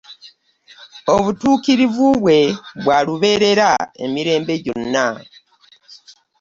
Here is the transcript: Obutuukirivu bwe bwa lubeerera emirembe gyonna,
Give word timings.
Obutuukirivu 1.15 2.05
bwe 2.21 2.39
bwa 2.83 2.97
lubeerera 3.05 3.69
emirembe 4.03 4.53
gyonna, 4.65 5.07